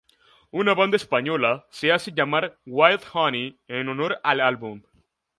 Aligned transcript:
Una 0.49 0.73
banda 0.73 0.97
española 0.97 1.67
se 1.69 1.91
hace 1.91 2.11
llamar 2.11 2.57
Wild 2.65 3.03
Honey 3.13 3.59
en 3.67 3.87
honor 3.87 4.19
al 4.23 4.39
álbum. 4.41 4.81